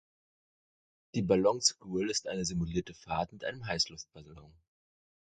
[1.13, 4.51] Die Ballon School ist eine simulierte Fahrt mit einem Heißluftballon.